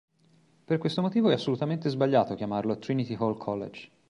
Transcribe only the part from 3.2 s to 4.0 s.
College.